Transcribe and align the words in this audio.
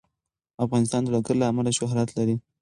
افغانستان 0.65 1.01
د 1.03 1.07
لوگر 1.15 1.35
له 1.41 1.45
امله 1.51 1.71
شهرت 1.79 2.09
لري. 2.17 2.35